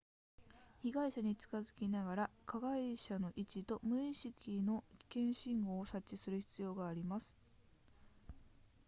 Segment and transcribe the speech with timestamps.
[0.83, 7.37] 被害者に近づきながら被害者の位置と無意識の危険信号を察知する必要があります